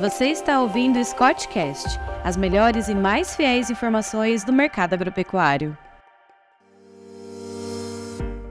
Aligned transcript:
Você 0.00 0.26
está 0.26 0.60
ouvindo 0.60 0.96
o 1.00 1.04
Scottcast, 1.04 1.98
as 2.22 2.36
melhores 2.36 2.86
e 2.86 2.94
mais 2.94 3.34
fiéis 3.34 3.68
informações 3.68 4.44
do 4.44 4.52
mercado 4.52 4.94
agropecuário. 4.94 5.76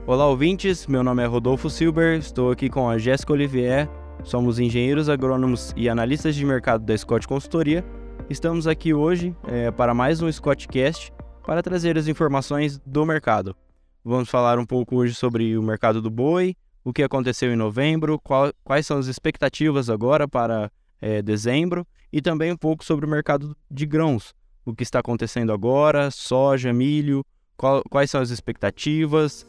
Olá, 0.06 0.26
ouvintes. 0.26 0.86
Meu 0.86 1.02
nome 1.02 1.22
é 1.22 1.26
Rodolfo 1.26 1.70
Silber. 1.70 2.18
Estou 2.18 2.50
aqui 2.50 2.68
com 2.68 2.86
a 2.86 2.98
Jéssica 2.98 3.32
Olivier. 3.32 3.88
Somos 4.24 4.58
engenheiros 4.58 5.08
agrônomos 5.08 5.72
e 5.74 5.88
analistas 5.88 6.34
de 6.34 6.44
mercado 6.44 6.84
da 6.84 6.94
Scott 6.94 7.26
Consultoria. 7.26 7.82
Estamos 8.28 8.66
aqui 8.66 8.92
hoje 8.92 9.34
é, 9.46 9.70
para 9.70 9.94
mais 9.94 10.20
um 10.20 10.30
Scottcast 10.30 11.10
para 11.46 11.62
trazer 11.62 11.96
as 11.96 12.08
informações 12.08 12.78
do 12.84 13.06
mercado. 13.06 13.56
Vamos 14.04 14.28
falar 14.28 14.58
um 14.58 14.66
pouco 14.66 14.96
hoje 14.96 15.14
sobre 15.14 15.56
o 15.56 15.62
mercado 15.62 16.02
do 16.02 16.10
boi, 16.10 16.54
o 16.84 16.92
que 16.92 17.02
aconteceu 17.02 17.50
em 17.50 17.56
novembro, 17.56 18.20
qual, 18.22 18.52
quais 18.62 18.86
são 18.86 18.98
as 18.98 19.06
expectativas 19.06 19.88
agora 19.88 20.28
para 20.28 20.70
é, 21.00 21.22
dezembro 21.22 21.86
e 22.12 22.20
também 22.20 22.52
um 22.52 22.56
pouco 22.56 22.84
sobre 22.84 23.06
o 23.06 23.08
mercado 23.08 23.56
de 23.70 23.86
grãos, 23.86 24.34
o 24.64 24.74
que 24.74 24.82
está 24.82 25.00
acontecendo 25.00 25.52
agora, 25.52 26.10
soja, 26.10 26.72
milho, 26.72 27.24
qual, 27.56 27.82
quais 27.90 28.10
são 28.10 28.20
as 28.20 28.30
expectativas. 28.30 29.46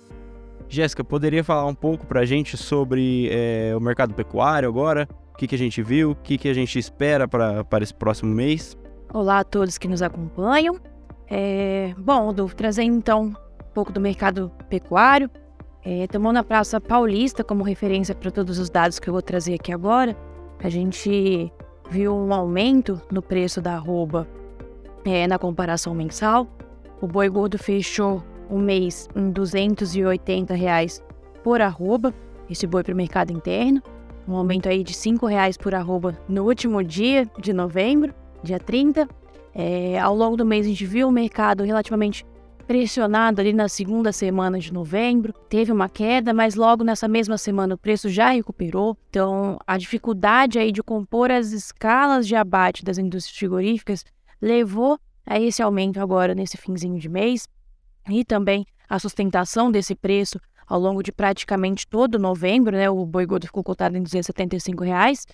Jéssica, 0.67 1.03
poderia 1.03 1.43
falar 1.43 1.65
um 1.65 1.75
pouco 1.75 2.05
para 2.05 2.21
a 2.21 2.25
gente 2.25 2.55
sobre 2.55 3.29
é, 3.31 3.73
o 3.75 3.79
mercado 3.79 4.13
pecuário 4.13 4.69
agora? 4.69 5.07
O 5.33 5.37
que, 5.37 5.47
que 5.47 5.55
a 5.55 5.57
gente 5.57 5.81
viu, 5.81 6.11
o 6.11 6.15
que, 6.15 6.37
que 6.37 6.49
a 6.49 6.53
gente 6.53 6.77
espera 6.77 7.27
para 7.27 7.65
esse 7.81 7.93
próximo 7.93 8.33
mês? 8.33 8.77
Olá 9.13 9.39
a 9.39 9.43
todos 9.43 9.77
que 9.77 9.87
nos 9.87 10.01
acompanham. 10.01 10.79
É, 11.27 11.93
bom, 11.97 12.25
Rodolfo, 12.25 12.55
trazendo 12.55 12.95
então 12.95 13.23
um 13.27 13.73
pouco 13.73 13.91
do 13.91 13.99
mercado 13.99 14.51
pecuário. 14.69 15.29
É, 15.83 16.07
tomando 16.07 16.37
a 16.37 16.43
Praça 16.43 16.79
Paulista 16.81 17.43
como 17.43 17.63
referência 17.63 18.13
para 18.13 18.29
todos 18.29 18.59
os 18.59 18.69
dados 18.69 18.99
que 18.99 19.07
eu 19.07 19.13
vou 19.13 19.21
trazer 19.21 19.53
aqui 19.53 19.71
agora, 19.71 20.15
a 20.61 20.69
gente 20.69 21.51
viu 21.89 22.13
um 22.13 22.33
aumento 22.33 23.01
no 23.11 23.21
preço 23.21 23.61
da 23.61 23.73
arroba 23.73 24.27
é, 25.05 25.27
na 25.27 25.39
comparação 25.39 25.93
mensal. 25.93 26.47
O 27.01 27.07
boi 27.07 27.29
gordo 27.29 27.57
fechou 27.57 28.23
o 28.49 28.57
mês 28.57 29.07
em 29.15 29.31
280 29.31 30.53
reais 30.53 31.03
por 31.43 31.61
arroba, 31.61 32.13
esse 32.49 32.67
boi 32.67 32.83
para 32.83 32.93
o 32.93 32.97
mercado 32.97 33.31
interno, 33.31 33.81
um 34.27 34.35
aumento 34.35 34.67
aí 34.67 34.83
de 34.83 34.93
R$ 34.93 35.17
reais 35.27 35.57
por 35.57 35.73
arroba 35.73 36.17
no 36.27 36.45
último 36.45 36.83
dia 36.83 37.27
de 37.39 37.53
novembro, 37.53 38.13
dia 38.43 38.59
30. 38.59 39.07
É, 39.55 39.99
ao 39.99 40.15
longo 40.15 40.37
do 40.37 40.45
mês 40.45 40.65
a 40.65 40.69
gente 40.69 40.85
viu 40.85 41.07
o 41.07 41.11
mercado 41.11 41.63
relativamente 41.63 42.25
pressionado 42.69 43.41
ali 43.41 43.51
na 43.51 43.67
segunda 43.67 44.11
semana 44.11 44.59
de 44.59 44.71
novembro, 44.71 45.33
teve 45.49 45.71
uma 45.71 45.89
queda, 45.89 46.35
mas 46.35 46.53
logo 46.53 46.83
nessa 46.83 47.07
mesma 47.07 47.35
semana 47.35 47.73
o 47.73 47.77
preço 47.79 48.07
já 48.09 48.29
recuperou. 48.29 48.95
Então, 49.09 49.57
a 49.65 49.75
dificuldade 49.75 50.59
aí 50.59 50.71
de 50.71 50.83
compor 50.83 51.31
as 51.31 51.51
escalas 51.51 52.27
de 52.27 52.35
abate 52.35 52.85
das 52.85 52.99
indústrias 52.99 53.35
frigoríficas 53.35 54.05
levou 54.39 54.99
a 55.25 55.39
esse 55.39 55.63
aumento 55.63 55.99
agora 55.99 56.35
nesse 56.35 56.57
finzinho 56.57 56.99
de 56.99 57.09
mês 57.09 57.47
e 58.07 58.23
também 58.23 58.63
a 58.87 58.99
sustentação 58.99 59.71
desse 59.71 59.95
preço 59.95 60.39
ao 60.67 60.79
longo 60.79 61.01
de 61.01 61.11
praticamente 61.11 61.87
todo 61.87 62.19
novembro, 62.19 62.77
né? 62.77 62.87
O 62.87 63.03
boi 63.03 63.25
gordo 63.25 63.47
ficou 63.47 63.63
cotado 63.63 63.97
em 63.97 64.03
275 64.03 64.83
reais. 64.83 65.25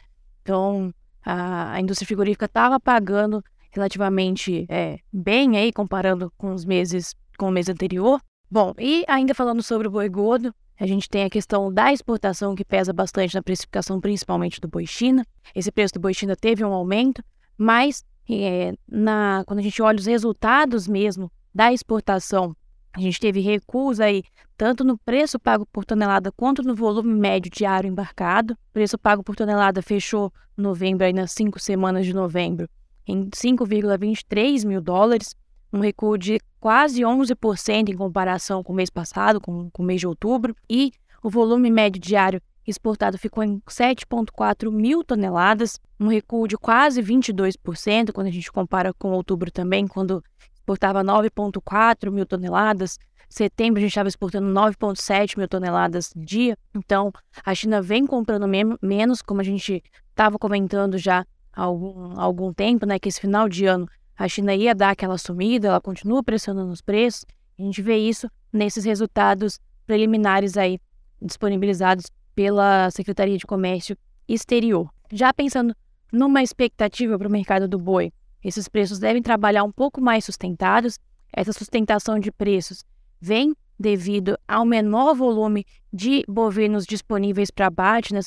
Então, 0.41 0.89
a, 1.21 1.81
indústria 1.81 2.07
frigorífica 2.07 2.45
estava 2.45 2.79
pagando 2.79 3.43
relativamente 3.71 4.65
é, 4.69 4.99
bem 5.11 5.57
aí, 5.57 5.73
comparando 5.73 6.31
com 6.37 6.53
os 6.53 6.63
meses 6.63 7.13
com 7.37 7.47
o 7.47 7.51
mês 7.51 7.69
anterior. 7.69 8.21
Bom, 8.49 8.73
e 8.77 9.03
ainda 9.07 9.33
falando 9.33 9.61
sobre 9.63 9.87
o 9.87 9.91
boi 9.91 10.07
gordo, 10.09 10.53
a 10.79 10.85
gente 10.85 11.09
tem 11.09 11.23
a 11.23 11.29
questão 11.29 11.73
da 11.73 11.91
exportação 11.91 12.53
que 12.53 12.65
pesa 12.65 12.91
bastante 12.91 13.33
na 13.35 13.41
precificação, 13.41 13.99
principalmente 13.99 14.59
do 14.59 14.67
boi 14.67 14.85
China. 14.85 15.25
Esse 15.53 15.71
preço 15.71 15.93
do 15.93 15.99
boi 15.99 16.13
China 16.13 16.35
teve 16.35 16.63
um 16.63 16.73
aumento, 16.73 17.23
mas 17.57 18.03
é, 18.29 18.73
na, 18.87 19.43
quando 19.47 19.59
a 19.59 19.61
gente 19.63 19.81
olha 19.81 19.99
os 19.99 20.05
resultados 20.05 20.87
mesmo 20.87 21.31
da 21.53 21.71
exportação, 21.71 22.55
a 22.93 22.99
gente 22.99 23.19
teve 23.19 23.39
recuos 23.39 23.99
aí 23.99 24.23
tanto 24.57 24.83
no 24.83 24.97
preço 24.97 25.37
pago 25.37 25.65
por 25.65 25.83
tonelada 25.85 26.31
quanto 26.31 26.63
no 26.63 26.75
volume 26.75 27.13
médio 27.13 27.51
diário 27.51 27.89
embarcado. 27.89 28.53
O 28.53 28.73
preço 28.73 28.97
pago 28.97 29.21
por 29.21 29.35
tonelada 29.35 29.81
fechou 29.81 30.31
novembro, 30.55 31.05
aí 31.05 31.11
nas 31.11 31.31
cinco 31.31 31.59
semanas 31.59 32.05
de 32.05 32.13
novembro, 32.13 32.69
em 33.05 33.29
5,23 33.29 34.65
mil 34.65 34.81
dólares, 34.81 35.35
um 35.75 35.81
recuo 35.81 36.17
de 36.17 36.39
quase 36.57 37.01
11% 37.01 37.89
em 37.89 37.97
comparação 37.97 38.63
com 38.63 38.71
o 38.71 38.75
mês 38.75 38.89
passado, 38.89 39.41
com, 39.41 39.69
com 39.69 39.83
o 39.83 39.85
mês 39.85 39.99
de 39.99 40.07
outubro, 40.07 40.55
e 40.69 40.93
o 41.21 41.29
volume 41.29 41.69
médio 41.69 42.01
diário 42.01 42.41
exportado 42.65 43.17
ficou 43.17 43.43
em 43.43 43.59
7,4 43.67 44.71
mil 44.71 45.03
toneladas, 45.03 45.79
um 45.99 46.07
recuo 46.07 46.47
de 46.47 46.57
quase 46.57 47.03
22% 47.03 48.11
quando 48.13 48.27
a 48.27 48.31
gente 48.31 48.51
compara 48.51 48.93
com 48.93 49.11
outubro 49.11 49.51
também, 49.51 49.85
quando 49.85 50.23
exportava 50.55 51.03
9,4 51.03 52.09
mil 52.09 52.25
toneladas. 52.25 52.97
Setembro 53.29 53.79
a 53.79 53.81
gente 53.81 53.91
estava 53.91 54.07
exportando 54.07 54.47
9,7 54.47 55.37
mil 55.37 55.47
toneladas 55.47 56.11
dia. 56.15 56.57
Então 56.73 57.11
a 57.45 57.53
China 57.53 57.81
vem 57.81 58.07
comprando 58.07 58.47
menos, 58.81 59.21
como 59.21 59.41
a 59.41 59.43
gente 59.43 59.83
estava 60.09 60.39
comentando 60.39 60.97
já 60.97 61.25
há 61.53 61.61
algum, 61.63 62.19
algum 62.19 62.53
tempo, 62.53 62.85
né? 62.85 62.97
Que 62.97 63.09
esse 63.09 63.19
final 63.19 63.49
de 63.49 63.65
ano 63.65 63.87
a 64.17 64.27
China 64.27 64.55
ia 64.55 64.73
dar 64.73 64.91
aquela 64.91 65.17
sumida, 65.17 65.67
ela 65.67 65.81
continua 65.81 66.23
pressionando 66.23 66.71
os 66.71 66.81
preços. 66.81 67.25
A 67.57 67.61
gente 67.61 67.81
vê 67.81 67.97
isso 67.97 68.29
nesses 68.51 68.85
resultados 68.85 69.59
preliminares 69.85 70.57
aí 70.57 70.79
disponibilizados 71.21 72.05
pela 72.33 72.89
Secretaria 72.91 73.37
de 73.37 73.45
Comércio 73.45 73.97
Exterior. 74.27 74.89
Já 75.11 75.33
pensando 75.33 75.75
numa 76.11 76.41
expectativa 76.41 77.17
para 77.17 77.27
o 77.27 77.31
mercado 77.31 77.67
do 77.67 77.77
boi, 77.77 78.11
esses 78.43 78.67
preços 78.67 78.99
devem 78.99 79.21
trabalhar 79.21 79.63
um 79.63 79.71
pouco 79.71 80.01
mais 80.01 80.23
sustentados. 80.23 80.99
Essa 81.33 81.51
sustentação 81.51 82.19
de 82.19 82.31
preços 82.31 82.83
vem 83.19 83.55
devido 83.77 84.37
ao 84.47 84.65
menor 84.65 85.13
volume 85.15 85.65
de 85.91 86.23
bovinos 86.27 86.85
disponíveis 86.85 87.51
para 87.51 87.67
abate, 87.67 88.13
né, 88.13 88.19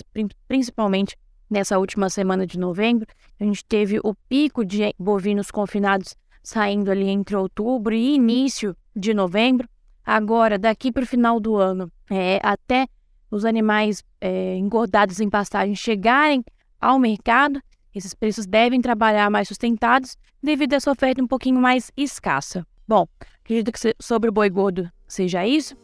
principalmente 0.47 1.17
nessa 1.51 1.79
última 1.79 2.11
semana 2.11 2.47
de 2.47 2.59
novembro. 2.59 3.07
A 3.39 3.45
gente 3.45 3.65
teve 3.65 3.99
o 4.03 4.15
pico 4.29 4.65
de 4.65 4.93
bovinos 4.99 5.51
confinados 5.51 6.15
saindo 6.43 6.91
ali 6.91 7.09
entre 7.09 7.37
outubro 7.37 7.95
e 7.95 8.15
início 8.15 8.77
de 8.95 9.13
novembro. 9.13 9.69
Agora, 10.05 10.59
daqui 10.59 10.91
para 10.91 11.03
o 11.03 11.07
final 11.07 11.39
do 11.39 11.57
ano, 11.57 11.91
é, 12.11 12.41
até 12.43 12.87
os 13.31 13.45
animais 13.45 14.03
é, 14.21 14.57
engordados 14.57 15.21
em 15.21 15.29
pastagem 15.29 15.75
chegarem 15.75 16.43
ao 16.81 16.99
mercado, 16.99 17.61
esses 17.95 18.15
preços 18.15 18.47
devem 18.47 18.81
trabalhar 18.81 19.31
mais 19.31 19.49
sustentados 19.49 20.17
devido 20.43 20.73
a 20.73 20.77
essa 20.77 20.91
oferta 20.91 21.23
um 21.23 21.27
pouquinho 21.27 21.61
mais 21.61 21.91
escassa. 21.97 22.67
Bom, 22.87 23.07
acredito 23.45 23.73
que 23.73 23.95
sobre 24.01 24.31
o 24.31 24.33
boi 24.33 24.49
gordo 24.49 24.91
seja 25.07 25.47
isso. 25.47 25.77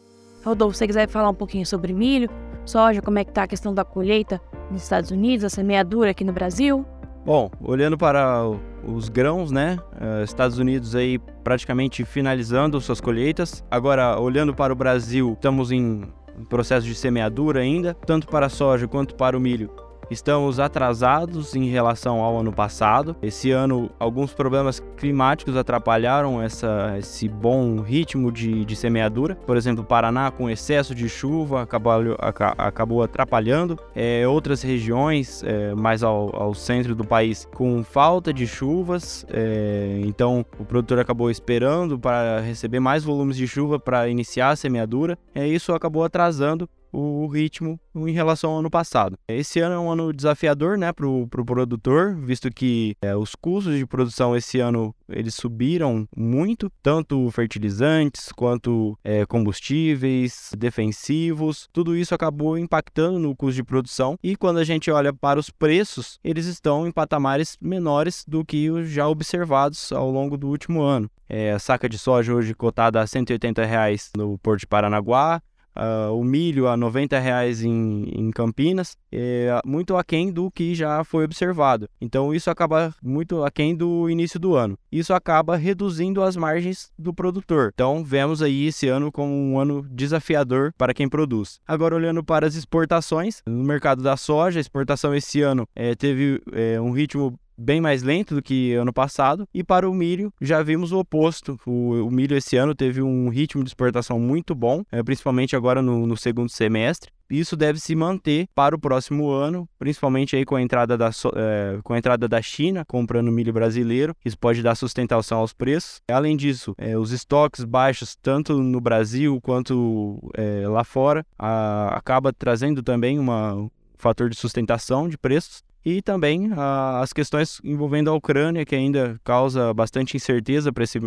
Rodolfo, 0.45 0.75
se 0.75 0.79
você 0.79 0.87
quiser 0.87 1.09
falar 1.09 1.31
um 1.31 1.35
pouquinho 1.35 1.67
sobre 1.67 1.93
milho, 1.93 2.31
soja, 2.65 3.03
como 3.03 3.19
é 3.19 3.25
que 3.25 3.31
está 3.31 3.45
a 3.45 3.47
questão 3.47 3.75
da 3.75 3.85
colheita 3.85 4.41
nos 4.71 4.83
Estados 4.83 5.11
Unidos, 5.11 5.45
a 5.45 5.49
semeadura 5.49 6.11
aqui 6.11 6.25
no 6.25 6.33
Brasil? 6.33 6.85
Bom, 7.25 7.51
olhando 7.61 7.97
para 7.97 8.43
os 8.87 9.09
grãos, 9.09 9.51
né? 9.51 9.79
Uh, 9.95 10.25
Estados 10.25 10.59
Unidos 10.59 10.95
aí 10.95 11.19
praticamente 11.43 12.05
finalizando 12.05 12.81
suas 12.81 13.01
colheitas. 13.01 13.65
Agora, 13.71 14.19
olhando 14.21 14.55
para 14.55 14.73
o 14.73 14.77
Brasil, 14.77 15.33
estamos 15.33 15.73
em 15.73 16.03
processo 16.49 16.87
de 16.87 16.95
semeadura 16.95 17.61
ainda, 17.61 17.95
tanto 17.95 18.27
para 18.29 18.47
a 18.47 18.51
soja 18.51 18.87
quanto 18.87 19.15
para 19.15 19.37
o 19.37 19.41
milho. 19.41 19.71
Estamos 20.11 20.61
atrasados 20.61 21.55
em 21.55 21.67
relação 21.69 22.21
ao 22.21 22.39
ano 22.39 22.53
passado. 22.53 23.17
Esse 23.23 23.51
ano, 23.51 23.91
alguns 23.99 24.33
problemas 24.33 24.81
climáticos 24.97 25.57
atrapalharam 25.57 26.41
essa, 26.41 26.97
esse 26.99 27.29
bom 27.29 27.81
ritmo 27.81 28.31
de, 28.31 28.65
de 28.65 28.77
semeadura. 28.77 29.35
Por 29.35 29.57
exemplo, 29.57 29.85
Paraná, 29.85 30.31
com 30.31 30.49
excesso 30.49 30.95
de 30.95 31.09
chuva, 31.09 31.63
acabou, 31.63 32.17
acabou 32.19 33.03
atrapalhando. 33.03 33.79
É, 33.95 34.27
outras 34.27 34.63
regiões, 34.63 35.43
é, 35.45 35.75
mais 35.75 36.03
ao, 36.03 36.35
ao, 36.35 36.55
centro 36.55 36.95
do 36.95 37.05
país, 37.05 37.47
com 37.55 37.83
falta 37.83 38.33
de 38.33 38.47
chuvas. 38.47 39.27
É, 39.31 40.01
então, 40.05 40.45
o 40.59 40.65
produtor 40.65 40.99
acabou 40.99 41.31
esperando 41.31 41.99
para 41.99 42.41
receber 42.41 42.81
mais 42.81 43.05
volumes 43.05 43.37
de 43.37 43.47
chuva 43.47 43.79
para 43.79 44.09
iniciar 44.09 44.51
a 44.51 44.57
semeadura. 44.57 45.19
É, 45.35 45.47
isso 45.47 45.73
acabou 45.73 46.05
atrasando 46.05 46.69
o 46.95 47.27
ritmo 47.27 47.79
em 47.95 48.13
relação 48.13 48.53
ao 48.53 48.59
ano 48.59 48.71
passado. 48.71 49.19
Esse 49.29 49.61
ano 49.61 49.75
é 49.75 49.79
um 49.79 49.91
ano 49.91 50.13
desafiador 50.13 50.79
né, 50.79 50.93
para 50.93 51.07
o 51.07 51.27
pro 51.27 51.45
produtor, 51.45 52.17
visto 52.17 52.51
que 52.51 52.97
é, 53.03 53.17
os 53.17 53.35
custos 53.35 53.77
de 53.77 53.87
produção 53.87 54.37
esse 54.37 54.61
ano 54.61 54.95
eles 55.09 55.35
subiram 55.35 56.09
muito, 56.17 56.71
tanto 56.83 57.31
fertilizantes 57.31 58.31
quanto 58.33 58.99
é, 59.05 59.27
combustíveis, 59.27 60.51
defensivos, 60.57 61.69
tudo 61.73 61.97
isso 61.97 62.15
acabou 62.15 62.57
impactando 62.57 63.19
no 63.19 63.35
custo 63.35 63.57
de 63.57 63.65
produção 63.65 64.17
e 64.23 64.37
quando 64.37 64.59
a 64.59 64.65
gente 64.65 64.91
olha 64.91 65.13
para 65.13 65.41
os 65.41 65.51
preços, 65.51 66.19
eles 66.23 66.47
estão 66.47 66.87
em 66.87 66.93
patamares 66.93 67.57
menores 67.61 68.25
do 68.27 68.45
que 68.45 68.71
os 68.71 68.89
já 68.89 69.09
observados 69.09 69.93
ao 69.93 70.11
longo 70.11 70.37
do 70.37 70.49
último 70.49 70.83
ano. 70.83 71.11
É, 71.29 71.53
a 71.53 71.59
saca 71.59 71.89
de 71.89 71.99
soja 71.99 72.35
hoje 72.35 72.55
cotada 72.55 73.01
a 73.01 73.07
180 73.07 73.65
reais 73.65 74.11
no 74.17 74.39
Porto 74.39 74.61
de 74.61 74.67
Paranaguá, 74.67 75.41
uh, 75.77 76.13
o 76.13 76.25
milho 76.25 76.69
a 76.69 76.77
90 76.77 77.19
reais 77.19 77.63
em, 77.63 78.05
em 78.13 78.31
Campinas, 78.31 78.97
é 79.11 79.61
muito 79.65 79.97
aquém 79.97 80.33
do 80.33 80.51
que 80.51 80.75
já 80.75 81.05
foi 81.05 81.25
observado. 81.25 81.89
Então 82.01 82.35
isso 82.35 82.51
acaba 82.51 82.95
muito 83.03 83.45
aquém 83.45 83.75
do 83.75 84.09
início 84.09 84.39
do 84.39 84.55
ano. 84.55 84.79
Isso 84.91 85.13
acaba 85.13 85.57
reduzindo 85.57 86.23
as 86.23 86.37
margens 86.37 86.91
do 86.99 87.13
produtor. 87.13 87.71
Então 87.75 88.05
vemos 88.05 88.43
aí 88.43 88.67
esse 88.67 88.89
ano 88.89 89.11
como 89.11 89.33
um 89.33 89.59
ano 89.59 89.87
desafiador 89.91 90.73
para 90.77 90.95
quem 90.95 91.09
produz. 91.09 91.61
Agora 91.67 91.95
olhando 91.95 92.23
para 92.23 92.47
as 92.47 92.55
exportações, 92.55 93.43
no 93.47 93.65
mercado 93.65 94.03
da 94.03 94.17
soja, 94.17 94.59
a 94.59 94.63
exportação 94.63 95.15
esse 95.15 95.43
ano 95.43 95.69
é, 95.75 95.95
teve 95.95 96.41
é, 96.53 96.81
um 96.81 96.91
ritmo 96.91 97.39
bem 97.57 97.81
mais 97.81 98.03
lento 98.03 98.35
do 98.35 98.43
que 98.43 98.75
ano 98.75 98.93
passado. 98.93 99.49
E 99.53 99.63
para 99.63 99.89
o 99.89 99.95
milho, 99.95 100.33
já 100.41 100.63
vimos 100.63 100.93
o 100.93 100.99
oposto. 100.99 101.59
O, 101.67 102.07
o 102.07 102.11
milho 102.11 102.37
esse 102.37 102.57
ano 102.57 102.75
teve 102.75 103.03
um 103.03 103.29
ritmo 103.29 103.63
de 103.63 103.71
exportação 103.71 104.19
muito 104.19 104.55
bom, 104.55 104.83
é, 104.91 105.03
principalmente 105.03 105.57
agora 105.57 105.83
no, 105.83 106.07
no 106.07 106.17
segundo 106.17 106.51
semestre. 106.51 107.11
Isso 107.31 107.57
deve 107.57 107.81
se 107.81 107.95
manter 107.95 108.47
para 108.55 108.77
o 108.77 108.79
próximo 108.79 109.31
ano, 109.31 109.69
principalmente 109.79 110.37
aí 110.37 110.45
com 110.45 110.57
a 110.57 110.63
entrada 110.63 110.97
da, 110.97 111.11
é, 111.35 111.79
com 111.83 111.95
a 111.95 111.99
entrada 111.99 112.29
da 112.29 112.43
China 112.43 112.85
comprando 112.87 113.33
milho 113.33 113.53
brasileiro. 113.53 114.15
Isso 114.25 114.39
pode 114.39 114.63
dar 114.63 114.75
sustentação 114.75 115.39
aos 115.39 115.53
preços. 115.53 116.01
Além 116.09 116.37
disso, 116.37 116.75
é, 116.77 116.97
os 116.99 117.13
estoques 117.13 117.65
baixos, 117.65 118.15
tanto 118.17 118.63
no 118.63 118.81
Brasil 118.81 119.41
quanto 119.41 120.21
é, 120.35 120.69
lá 120.69 120.85
fora, 120.85 121.25
a, 121.39 121.97
acaba 121.97 122.33
trazendo 122.33 122.83
também 122.83 123.19
uma, 123.19 123.55
um 123.55 123.71
fator 123.97 124.29
de 124.29 124.37
sustentação 124.37 125.09
de 125.09 125.17
preços 125.17 125.63
e 125.85 126.01
também 126.01 126.51
ah, 126.57 127.01
as 127.01 127.13
questões 127.13 127.61
envolvendo 127.63 128.11
a 128.11 128.15
Ucrânia, 128.15 128.65
que 128.65 128.75
ainda 128.75 129.21
causa 129.23 129.73
bastante 129.75 130.17
incerteza 130.17 130.73
para 130.73 130.85
esse, 130.85 130.99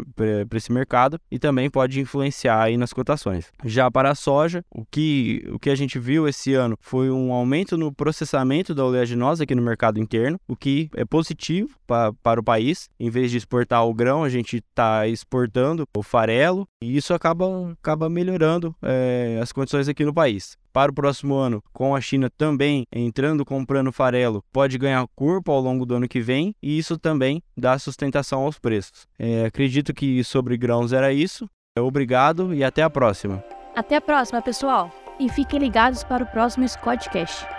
esse 0.56 0.72
mercado 0.72 1.20
e 1.32 1.40
também 1.40 1.70
pode 1.70 2.00
influenciar 2.00 2.62
aí 2.62 2.78
nas 2.78 2.94
cotações. 2.94 3.52
Já 3.66 3.90
para 3.90 4.12
a 4.12 4.16
soja, 4.16 4.64
o 4.70 4.86
que, 4.86 5.44
o 5.52 5.60
que 5.60 5.70
a 5.70 5.76
gente 5.76 5.98
viu 5.98 6.28
esse 6.28 6.54
ano 6.54 6.78
foi 6.80 7.10
um 7.10 7.32
aumento 7.32 7.78
no 7.78 7.92
processamento 7.92 8.76
da 8.76 8.86
oleaginosa 8.86 9.44
aqui 9.44 9.56
no 9.56 9.62
mercado 9.62 10.00
interno, 10.00 10.40
o 10.48 10.56
que 10.56 10.90
é 10.96 11.06
positivo 11.06 11.70
pra, 11.86 12.14
para 12.22 12.40
o 12.40 12.44
país. 12.44 12.90
Em 13.00 13.10
vez 13.10 13.32
de 13.32 13.38
exportar 13.38 13.86
o 13.86 13.94
grão, 13.94 14.24
a 14.24 14.30
gente 14.30 14.58
está 14.58 15.08
exportando 15.08 15.88
o 15.96 16.04
farelo 16.04 16.68
e 16.82 16.96
isso 16.98 17.14
acaba, 17.14 17.46
acaba 17.72 18.10
melhorando 18.10 18.76
é, 18.82 19.40
as 19.42 19.52
condições 19.52 19.88
aqui 19.88 20.06
no 20.06 20.14
país 20.14 20.58
para 20.78 20.92
o 20.92 20.94
próximo 20.94 21.34
ano, 21.34 21.64
com 21.74 21.96
a 21.96 22.02
China 22.02 22.30
também 22.30 22.86
entrando 22.94 23.44
comprando 23.44 23.92
farelo, 23.92 24.44
pode 24.54 24.78
ganhar 24.78 25.04
corpo 25.16 25.52
ao 25.52 25.60
longo 25.60 25.88
do 25.88 25.96
ano 25.96 26.08
que 26.08 26.22
vem 26.22 26.54
e 26.62 26.78
isso 26.78 27.00
também 27.00 27.42
dá 27.58 27.80
sustentação 27.80 28.44
aos 28.44 28.60
preços. 28.60 29.08
É, 29.18 29.46
acredito 29.46 29.92
que 29.92 30.24
sobre 30.24 30.56
grãos 30.56 30.94
era 30.94 31.12
isso. 31.12 31.50
Obrigado 31.80 32.54
e 32.54 32.64
até 32.64 32.84
a 32.84 32.92
próxima. 32.92 33.44
Até 33.76 33.96
a 33.96 34.02
próxima, 34.02 34.40
pessoal. 34.40 34.92
E 35.20 35.30
fiquem 35.30 35.60
ligados 35.60 36.04
para 36.04 36.24
o 36.24 36.28
próximo 36.28 36.68
Scottcast. 36.68 37.57